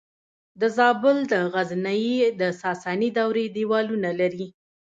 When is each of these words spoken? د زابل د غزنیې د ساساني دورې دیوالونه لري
د 0.59 0.61
زابل 0.77 1.17
د 1.31 1.33
غزنیې 1.53 2.27
د 2.39 2.41
ساساني 2.61 3.09
دورې 3.17 3.45
دیوالونه 3.55 4.09
لري 4.19 4.47